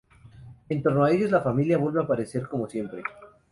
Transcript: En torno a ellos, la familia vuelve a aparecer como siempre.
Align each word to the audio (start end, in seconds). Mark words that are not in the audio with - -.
En 0.67 0.81
torno 0.81 1.03
a 1.03 1.11
ellos, 1.11 1.29
la 1.29 1.41
familia 1.43 1.77
vuelve 1.77 1.99
a 1.99 2.03
aparecer 2.05 2.47
como 2.47 2.67
siempre. 2.67 3.03